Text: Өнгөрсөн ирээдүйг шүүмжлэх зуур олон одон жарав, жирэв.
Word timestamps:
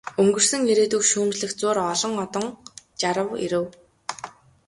Өнгөрсөн 0.21 0.61
ирээдүйг 0.71 1.03
шүүмжлэх 1.11 1.51
зуур 1.59 1.77
олон 1.91 2.13
одон 2.25 2.47
жарав, 3.01 3.29
жирэв. 3.41 3.65